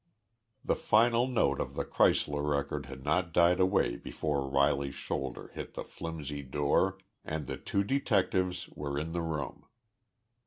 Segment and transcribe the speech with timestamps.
[0.65, 5.75] The final note of the Kreisler record had not died away before Riley's shoulder hit
[5.75, 9.67] the flimsy door and the two detectives were in the room.